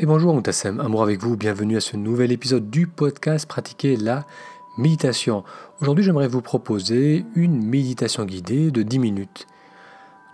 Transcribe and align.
Et 0.00 0.06
bonjour 0.06 0.32
Moutassem, 0.32 0.78
amour 0.78 1.02
avec 1.02 1.20
vous, 1.20 1.36
bienvenue 1.36 1.76
à 1.76 1.80
ce 1.80 1.96
nouvel 1.96 2.30
épisode 2.30 2.70
du 2.70 2.86
podcast 2.86 3.46
Pratiquer 3.48 3.96
la 3.96 4.26
méditation. 4.76 5.42
Aujourd'hui 5.80 6.04
j'aimerais 6.04 6.28
vous 6.28 6.40
proposer 6.40 7.24
une 7.34 7.66
méditation 7.66 8.24
guidée 8.24 8.70
de 8.70 8.84
10 8.84 9.00
minutes. 9.00 9.48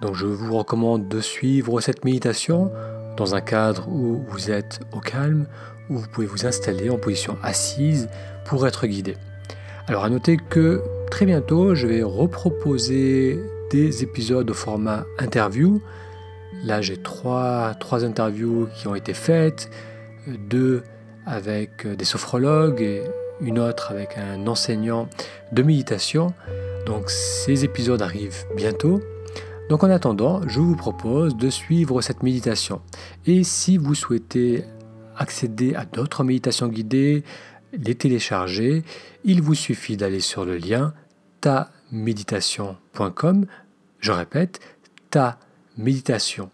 Donc 0.03 0.17
je 0.17 0.27
vous 0.27 0.55
recommande 0.55 1.09
de 1.09 1.19
suivre 1.23 1.81
cette 1.81 2.05
méditation 2.05 2.71
dans 3.17 3.35
un 3.35 3.41
cadre 3.41 3.89
où 3.89 4.23
vous 4.29 4.51
êtes 4.51 4.81
au 4.93 5.01
calme, 5.01 5.47
où 5.89 5.97
vous 5.97 6.09
pouvez 6.09 6.27
vous 6.27 6.45
installer 6.45 6.91
en 6.91 6.99
position 6.99 7.39
assise 7.43 8.11
pour 8.45 8.67
être 8.67 8.87
guidé. 8.87 9.17
Alors 9.87 10.05
à 10.05 10.11
noter 10.11 10.37
que 10.37 10.83
très 11.11 11.25
bientôt 11.25 11.75
je 11.75 11.87
vais 11.87 12.03
reproposer 12.03 13.41
des 13.71 14.03
épisodes 14.03 14.51
au 14.51 14.55
format 14.55 15.07
interview 15.19 15.81
Là, 16.63 16.81
j'ai 16.81 16.97
trois, 16.97 17.75
interviews 18.05 18.69
qui 18.75 18.89
ont 18.89 18.95
été 18.95 19.15
faites, 19.15 19.71
deux 20.27 20.83
avec 21.27 21.87
des 21.87 22.05
sophrologues 22.05 22.81
et 22.81 23.03
une 23.41 23.59
autre 23.59 23.91
avec 23.91 24.17
un 24.17 24.47
enseignant 24.47 25.09
de 25.53 25.63
méditation. 25.63 26.33
Donc 26.87 27.11
ces 27.11 27.65
épisodes 27.65 28.01
arrivent 28.03 28.45
bientôt. 28.57 29.01
Donc 29.69 29.83
en 29.83 29.91
attendant, 29.91 30.47
je 30.47 30.61
vous 30.61 30.77
propose 30.77 31.37
de 31.37 31.51
suivre 31.51 32.01
cette 32.03 32.23
méditation. 32.23 32.81
Et 33.27 33.43
si 33.45 33.79
vous 33.79 33.95
souhaitez 33.95 34.65
accéder 35.17 35.75
à 35.75 35.85
d'autres 35.85 36.25
méditations 36.25 36.69
guidées, 36.69 37.25
les 37.73 37.95
télécharger, 37.95 38.83
il 39.25 39.41
vous 39.43 39.55
suffit 39.55 39.97
d'aller 39.97 40.21
sur 40.21 40.45
le 40.45 40.59
lien 40.59 40.93
taméditation.com. 41.41 43.47
Je 44.01 44.13
répète, 44.13 44.61
ta 45.11 45.39
méditation. 45.77 46.51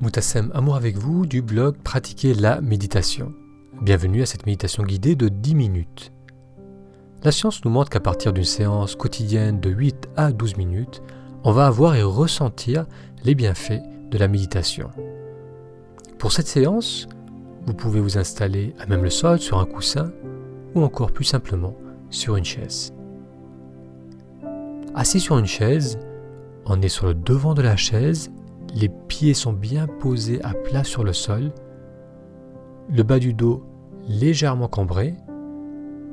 Moutassem 0.00 0.50
Amour 0.54 0.76
avec 0.76 0.96
vous 0.96 1.26
du 1.26 1.42
blog 1.42 1.76
Pratiquer 1.82 2.34
la 2.34 2.60
méditation. 2.60 3.32
Bienvenue 3.80 4.22
à 4.22 4.26
cette 4.26 4.46
méditation 4.46 4.84
guidée 4.84 5.16
de 5.16 5.28
10 5.28 5.54
minutes. 5.54 6.12
La 7.24 7.30
science 7.30 7.64
nous 7.64 7.70
montre 7.70 7.88
qu'à 7.88 8.00
partir 8.00 8.32
d'une 8.32 8.42
séance 8.42 8.96
quotidienne 8.96 9.60
de 9.60 9.70
8 9.70 10.08
à 10.16 10.32
12 10.32 10.56
minutes, 10.56 11.02
on 11.44 11.52
va 11.52 11.66
avoir 11.66 11.94
et 11.94 12.02
ressentir 12.02 12.84
les 13.22 13.36
bienfaits 13.36 13.80
de 14.10 14.18
la 14.18 14.26
méditation. 14.26 14.90
Pour 16.18 16.32
cette 16.32 16.48
séance, 16.48 17.06
vous 17.64 17.74
pouvez 17.74 18.00
vous 18.00 18.18
installer 18.18 18.74
à 18.80 18.86
même 18.86 19.04
le 19.04 19.10
sol 19.10 19.38
sur 19.38 19.60
un 19.60 19.66
coussin 19.66 20.10
ou 20.74 20.82
encore 20.82 21.12
plus 21.12 21.24
simplement 21.24 21.76
sur 22.10 22.34
une 22.34 22.44
chaise. 22.44 22.92
Assis 24.96 25.20
sur 25.20 25.38
une 25.38 25.46
chaise, 25.46 26.00
on 26.66 26.82
est 26.82 26.88
sur 26.88 27.06
le 27.06 27.14
devant 27.14 27.54
de 27.54 27.62
la 27.62 27.76
chaise, 27.76 28.32
les 28.74 28.88
pieds 28.88 29.34
sont 29.34 29.52
bien 29.52 29.86
posés 29.86 30.42
à 30.42 30.54
plat 30.54 30.82
sur 30.82 31.04
le 31.04 31.12
sol, 31.12 31.52
le 32.90 33.04
bas 33.04 33.20
du 33.20 33.32
dos 33.32 33.64
légèrement 34.08 34.66
cambré 34.66 35.14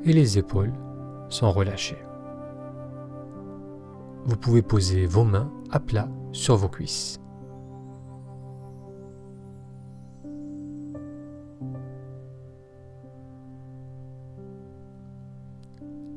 et 0.06 0.14
les 0.14 0.38
épaules 0.38 0.72
sont 1.30 1.52
relâchés. 1.52 1.98
Vous 4.26 4.38
pouvez 4.38 4.62
poser 4.62 5.06
vos 5.06 5.24
mains 5.24 5.52
à 5.72 5.80
plat 5.80 6.10
sur 6.32 6.56
vos 6.56 6.70
cuisses. 6.70 7.20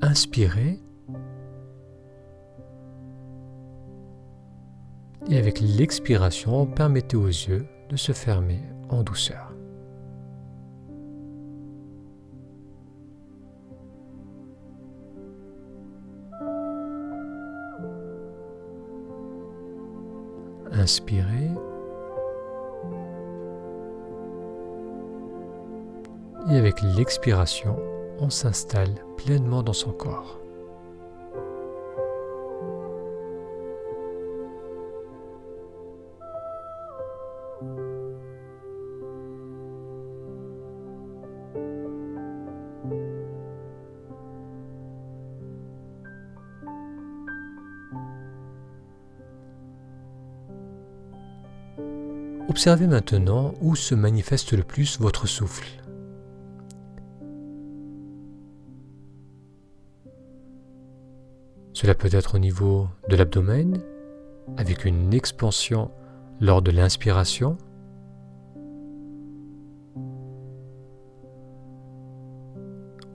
Inspirez 0.01 0.81
et 5.31 5.39
avec 5.39 5.61
l'expiration, 5.61 6.67
permettez 6.67 7.17
aux 7.17 7.27
yeux 7.27 7.67
de 7.89 7.97
se 7.97 8.13
fermer 8.13 8.61
en 8.91 9.03
douceur. 9.03 9.55
Inspirez. 20.83 21.49
Et 26.51 26.57
avec 26.57 26.83
l'expiration, 26.83 27.79
on 28.19 28.31
s'installe 28.31 28.93
pleinement 29.17 29.63
dans 29.63 29.75
son 29.75 29.93
corps. 29.93 30.42
Observez 52.53 52.87
maintenant 52.87 53.55
où 53.63 53.75
se 53.75 53.95
manifeste 53.95 54.53
le 54.53 54.63
plus 54.63 55.01
votre 55.01 55.27
souffle. 55.27 55.67
Cela 61.73 61.95
peut 61.95 62.11
être 62.13 62.35
au 62.35 62.39
niveau 62.39 62.89
de 63.09 63.17
l'abdomen, 63.17 63.79
avec 64.59 64.85
une 64.85 65.15
expansion 65.15 65.91
lors 66.43 66.61
de 66.61 66.71
l'inspiration, 66.71 67.57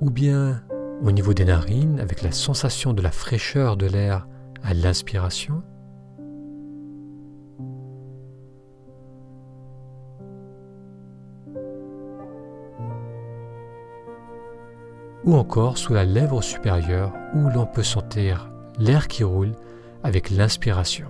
ou 0.01 0.09
bien 0.09 0.63
au 1.03 1.11
niveau 1.11 1.35
des 1.35 1.45
narines, 1.45 1.99
avec 1.99 2.23
la 2.23 2.31
sensation 2.31 2.91
de 2.91 3.03
la 3.03 3.11
fraîcheur 3.11 3.77
de 3.77 3.85
l'air 3.85 4.27
à 4.63 4.73
l'inspiration. 4.73 5.61
Ou 15.23 15.35
encore 15.35 15.77
sous 15.77 15.93
la 15.93 16.05
lèvre 16.05 16.41
supérieure 16.41 17.13
où 17.33 17.49
l'on 17.49 17.65
peut 17.65 17.83
sentir 17.83 18.49
l'air 18.79 19.07
qui 19.07 19.23
roule 19.23 19.53
avec 20.03 20.29
l'inspiration. 20.29 21.07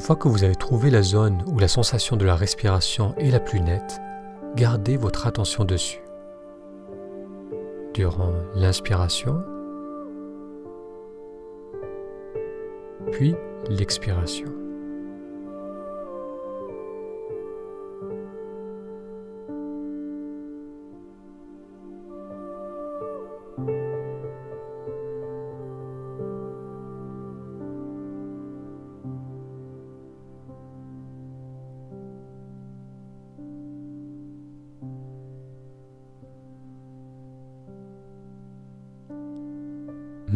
Une 0.00 0.06
fois 0.06 0.16
que 0.16 0.28
vous 0.28 0.44
avez 0.44 0.54
trouvé 0.54 0.88
la 0.88 1.02
zone 1.02 1.44
où 1.46 1.58
la 1.58 1.68
sensation 1.68 2.16
de 2.16 2.24
la 2.24 2.34
respiration 2.34 3.14
est 3.18 3.30
la 3.30 3.38
plus 3.38 3.60
nette, 3.60 4.00
gardez 4.56 4.96
votre 4.96 5.26
attention 5.26 5.66
dessus. 5.66 6.00
Durant 7.92 8.32
l'inspiration, 8.54 9.42
puis 13.12 13.34
l'expiration. 13.68 14.48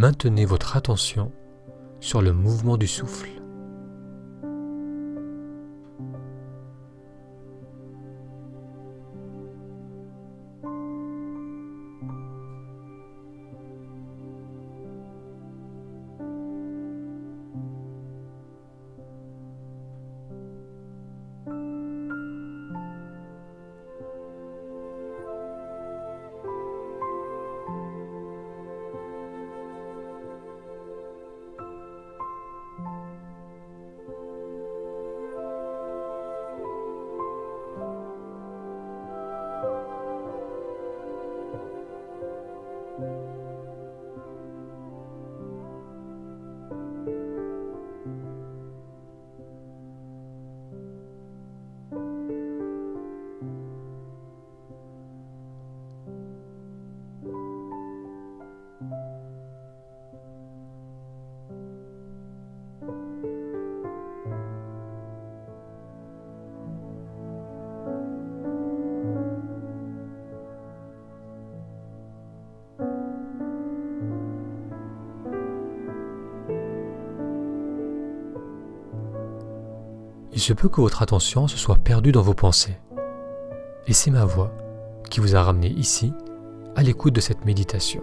Maintenez 0.05 0.45
votre 0.45 0.77
attention 0.77 1.33
sur 1.99 2.21
le 2.21 2.35
mouvement 2.35 2.77
du 2.77 2.87
souffle. 2.87 3.31
Il 80.35 80.41
se 80.41 80.53
peut 80.53 80.69
que 80.69 80.81
votre 80.81 81.01
attention 81.01 81.47
se 81.47 81.57
soit 81.57 81.77
perdue 81.77 82.11
dans 82.13 82.23
vos 82.23 82.35
pensées. 82.35 82.77
Et 83.87 83.93
c'est 83.93 84.11
ma 84.11 84.25
voix 84.25 84.51
qui 85.09 85.21
vous 85.21 85.37
a 85.37 85.43
ramené 85.43 85.69
ici, 85.69 86.13
à 86.75 86.83
l'écoute 86.83 87.15
de 87.15 87.21
cette 87.21 87.45
méditation. 87.45 88.03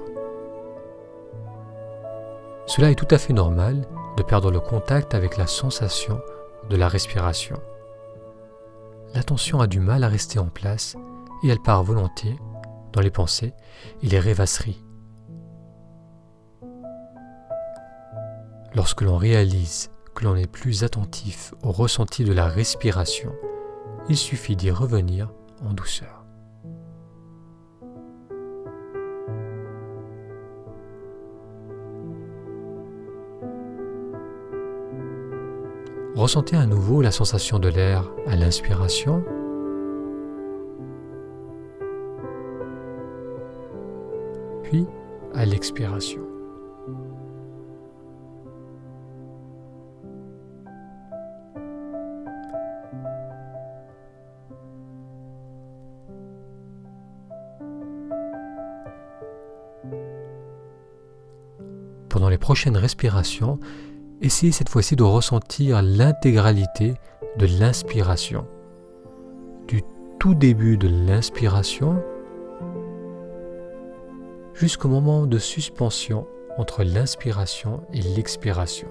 Cela 2.68 2.90
est 2.90 2.96
tout 2.96 3.08
à 3.12 3.18
fait 3.18 3.34
normal 3.34 3.86
de 4.16 4.24
perdre 4.24 4.50
le 4.50 4.62
contact 4.62 5.14
avec 5.14 5.36
la 5.36 5.46
sensation 5.46 6.22
de 6.70 6.78
la 6.78 6.88
respiration. 6.88 7.58
L'attention 9.14 9.60
a 9.60 9.68
du 9.68 9.82
mal 9.82 10.06
à 10.06 10.08
rester 10.08 10.40
en 10.40 10.48
place 10.48 10.96
et 11.44 11.50
elle 11.50 11.60
part 11.60 11.84
volontiers 11.84 12.40
dans 12.94 13.02
les 13.02 13.12
pensées 13.12 13.54
et 14.04 14.08
les 14.08 14.20
rêvasseries. 14.20 14.82
Lorsque 18.74 19.02
l'on 19.02 19.18
réalise 19.18 19.90
que 20.22 20.26
l'on 20.26 20.36
est 20.36 20.48
plus 20.48 20.84
attentif 20.84 21.54
au 21.64 21.72
ressenti 21.72 22.24
de 22.24 22.32
la 22.32 22.48
respiration, 22.48 23.34
il 24.08 24.16
suffit 24.16 24.56
d'y 24.56 24.70
revenir 24.70 25.32
en 25.66 25.74
douceur. 25.74 26.26
Ressentez 36.16 36.56
à 36.56 36.68
nouveau 36.68 37.02
la 37.02 37.12
sensation 37.12 37.58
de 37.58 37.70
l'air 37.70 38.08
à 38.28 38.36
l'inspiration 38.36 39.24
puis 44.64 44.86
à 45.34 45.46
l'expiration. 45.46 46.31
Les 62.30 62.38
prochaines 62.38 62.78
respirations, 62.78 63.60
essayez 64.22 64.52
cette 64.52 64.70
fois-ci 64.70 64.96
de 64.96 65.04
ressentir 65.04 65.82
l'intégralité 65.82 66.96
de 67.38 67.46
l'inspiration. 67.46 68.46
Du 69.68 69.84
tout 70.20 70.36
début 70.36 70.78
de 70.78 70.88
l'inspiration 70.88 72.02
jusqu'au 74.54 74.90
moment 74.90 75.26
de 75.26 75.40
suspension 75.40 76.28
entre 76.58 76.84
l'inspiration 76.84 77.82
et 77.94 78.02
l'expiration. 78.02 78.88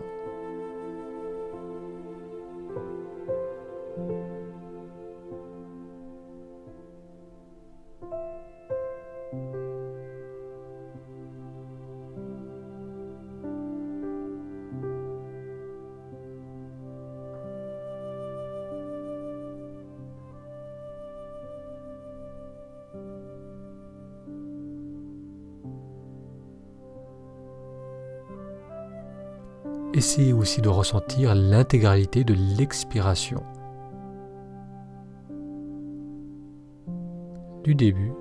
Essayez 29.94 30.32
aussi 30.32 30.60
de 30.60 30.68
ressentir 30.68 31.34
l'intégralité 31.34 32.24
de 32.24 32.34
l'expiration. 32.34 33.42
Du 37.64 37.74
début 37.74 38.12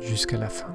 jusqu'à 0.00 0.38
la 0.38 0.48
fin. 0.48 0.74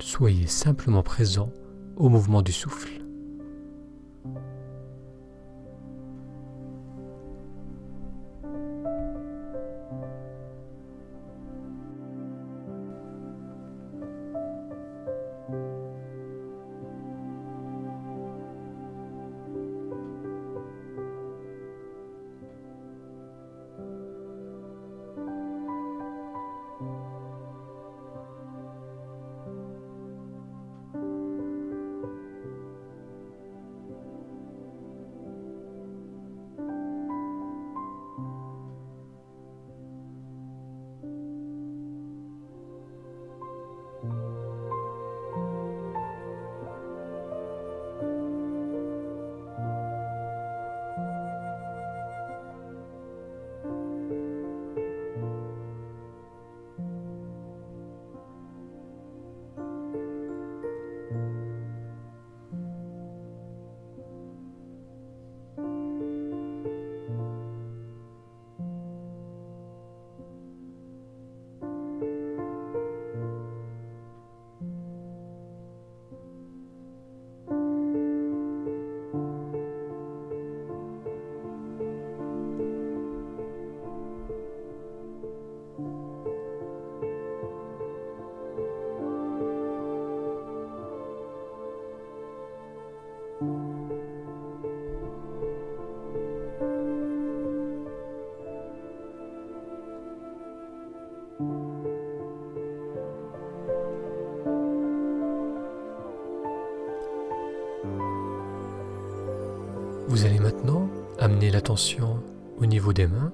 Soyez 0.00 0.46
simplement 0.46 1.02
présent 1.02 1.52
au 1.96 2.08
mouvement 2.08 2.42
du 2.42 2.52
souffle. 2.52 2.97
Vous 110.18 110.26
allez 110.26 110.40
maintenant 110.40 110.88
amener 111.20 111.48
l'attention 111.48 112.20
au 112.58 112.66
niveau 112.66 112.92
des 112.92 113.06
mains. 113.06 113.32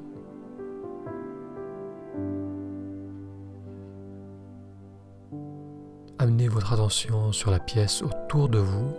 Amenez 6.19 6.47
votre 6.49 6.75
attention 6.75 7.33
sur 7.33 7.51
la 7.51 7.59
pièce 7.59 8.03
autour 8.03 8.51
de 8.51 8.59
vous. 8.59 8.93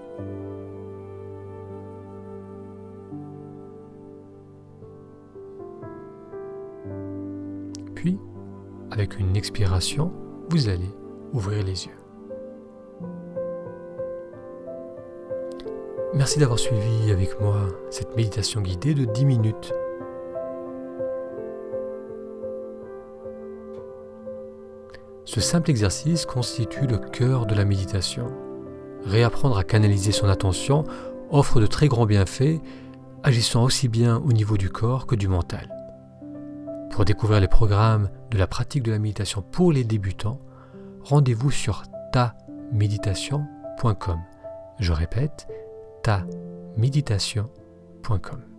Puis, 7.94 8.18
avec 8.90 9.20
une 9.20 9.38
expiration, 9.38 10.12
vous 10.50 10.70
allez 10.70 10.90
ouvrir 11.34 11.64
les 11.64 11.86
yeux. 11.86 12.05
Merci 16.16 16.40
d'avoir 16.40 16.60
suivi 16.60 17.12
avec 17.12 17.42
moi 17.42 17.68
cette 17.90 18.16
méditation 18.16 18.62
guidée 18.62 18.94
de 18.94 19.04
10 19.04 19.26
minutes. 19.26 19.74
Ce 25.26 25.42
simple 25.42 25.72
exercice 25.72 26.26
constitue 26.26 26.88
le 26.88 27.00
cœur 27.00 27.46
de 27.46 27.54
la 27.54 27.66
méditation. 27.66 28.32
Réapprendre 29.04 29.58
à 29.58 29.66
canaliser 29.66 30.14
son 30.14 30.30
attention 30.30 30.86
offre 31.32 31.60
de 31.60 31.68
très 31.68 31.90
grands 31.90 32.06
bienfaits, 32.06 32.62
agissant 33.24 33.66
aussi 33.66 33.90
bien 33.90 34.16
au 34.18 34.32
niveau 34.32 34.56
du 34.56 34.70
corps 34.70 35.08
que 35.08 35.16
du 35.16 35.28
mental. 35.28 35.70
Pour 36.92 37.04
découvrir 37.04 37.42
les 37.42 37.50
programmes 37.50 38.10
de 38.32 38.38
la 38.38 38.48
pratique 38.48 38.84
de 38.84 38.92
la 38.92 39.00
méditation 39.00 39.42
pour 39.42 39.74
les 39.74 39.84
débutants, 39.84 40.40
rendez-vous 41.04 41.52
sur 41.52 41.84
taméditation.com. 42.14 44.20
Je 44.80 44.94
répète, 44.94 45.48
taméditation.com. 46.06 48.55